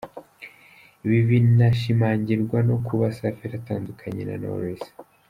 Ibi 1.05 1.19
binashimangirwa 1.29 2.57
no 2.69 2.75
kuba 2.85 3.05
Safi 3.17 3.41
yaratandukanye 3.45 4.21
na 4.25 4.35
Knowless. 4.41 4.83